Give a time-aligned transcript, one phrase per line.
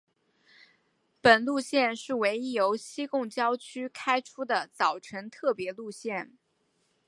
[1.21, 6.35] 本路线是唯一由西贡郊区开出的早晨特别路线。